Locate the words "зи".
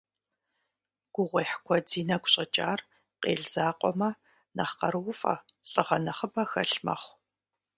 1.91-2.01